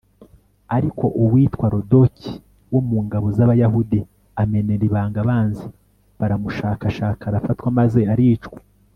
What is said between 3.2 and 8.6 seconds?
z'abayahudi amenera ibanga abanzi; baramushakashaka, arafatwa maze aricwa